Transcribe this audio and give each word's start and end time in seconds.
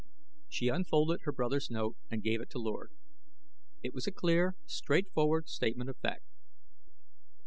She 0.49 0.67
unfolded 0.67 1.19
her 1.25 1.31
brother's 1.31 1.69
note 1.69 1.95
and 2.09 2.23
gave 2.23 2.41
it 2.41 2.49
to 2.49 2.57
Lord. 2.57 2.91
It 3.83 3.93
was 3.93 4.07
a 4.07 4.11
clear, 4.11 4.55
straight 4.65 5.11
forward 5.13 5.47
statement 5.47 5.91
of 5.91 5.97
fact. 5.99 6.23